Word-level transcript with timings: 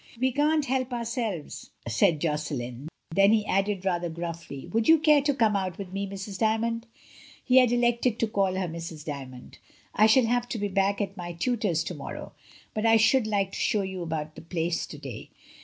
"We 0.19 0.31
can't 0.31 0.65
help 0.65 0.91
ourselves," 0.93 1.69
said 1.87 2.19
Josselin. 2.19 2.87
Then 3.13 3.29
JOSSELIN^S 3.29 3.35
STEPMOTHER. 3.35 3.35
237 3.37 3.37
he 3.37 3.45
added 3.45 3.85
rather 3.85 4.09
gruffly, 4.09 4.67
"Would 4.73 4.89
you 4.89 4.97
care 4.97 5.21
to 5.21 5.33
come 5.35 5.55
out 5.55 5.77
with 5.77 5.93
me, 5.93 6.07
Mrs. 6.07 6.39
Dymond?" 6.39 6.87
(He 7.43 7.57
had 7.57 7.71
elected 7.71 8.17
to 8.17 8.27
call 8.27 8.55
her 8.55 8.67
Mrs. 8.67 9.05
D)anond.) 9.05 9.59
"I 9.93 10.07
shall 10.07 10.25
have 10.25 10.49
to 10.49 10.57
be 10.57 10.69
back 10.69 11.01
at 11.01 11.15
my 11.15 11.33
tutor's 11.33 11.83
to 11.83 11.93
morrow, 11.93 12.33
but 12.73 12.83
I 12.87 12.97
should 12.97 13.27
like 13.27 13.51
to 13.51 13.59
show 13.59 13.83
you 13.83 14.01
about 14.01 14.33
the 14.33 14.41
Place 14.41 14.87
to 14.87 14.97
day. 14.97 15.29